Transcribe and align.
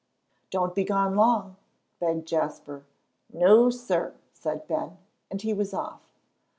"Don't 0.49 0.73
be 0.73 0.83
gone 0.83 1.15
long," 1.15 1.57
begged 1.99 2.27
Jasper. 2.27 2.85
"No, 3.31 3.69
sir," 3.69 4.15
said 4.33 4.65
Ben, 4.67 4.97
and 5.29 5.39
he 5.43 5.53
was 5.53 5.75
off. 5.75 6.01